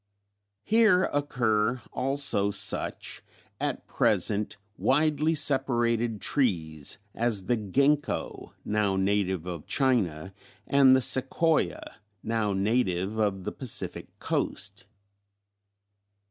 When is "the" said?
7.45-7.55, 10.95-11.01, 13.43-13.51